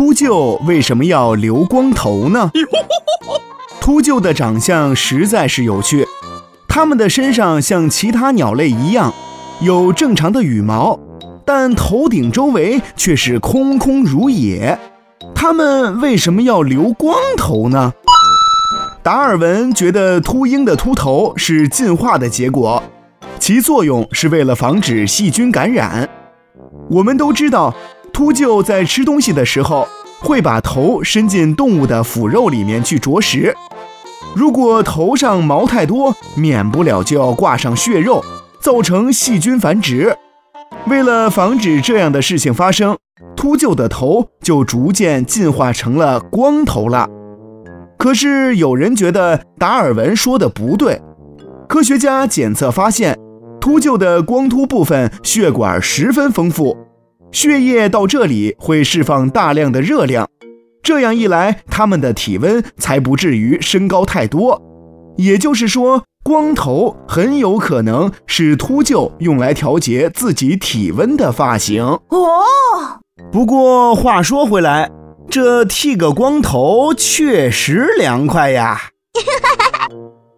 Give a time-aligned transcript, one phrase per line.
[0.00, 2.50] 秃鹫为什么要留光头呢？
[3.82, 6.06] 秃鹫的长相实在是有趣，
[6.66, 9.12] 它们的身上像其他鸟类一样，
[9.60, 10.98] 有正常的羽毛，
[11.44, 14.78] 但头顶周围却是空空如也。
[15.34, 17.92] 它们为什么要留光头呢？
[19.02, 22.82] 达尔文觉得秃鹰的秃头是进化的结果，
[23.38, 26.08] 其作用是为了防止细菌感染。
[26.88, 27.74] 我们都知道，
[28.20, 29.88] 秃鹫在吃东西的时候
[30.18, 33.56] 会把头伸进动物的腐肉里面去啄食。
[34.36, 38.22] 如果头上毛太多，免不了就要挂上血肉，
[38.60, 40.14] 造成细菌繁殖。
[40.86, 42.94] 为了防止这样的事情发生，
[43.34, 47.08] 秃鹫的头就逐渐进化成了光头了。
[47.96, 51.00] 可是有人觉得达尔文说的不对。
[51.66, 53.18] 科学家检测发现，
[53.58, 56.76] 秃鹫的光秃部分血管十分丰富，
[57.32, 60.28] 血液到这里会释放大量的热量，
[60.82, 64.60] 这样一来，它们的体温才不至于升高太多。
[65.16, 71.84] 也就是说，光头很有可能是秃鹫用来调节自己体温的发型。
[71.84, 72.00] 哦，
[73.30, 74.90] 不过话说回来。
[75.28, 78.80] 这剃个光头确实凉快呀。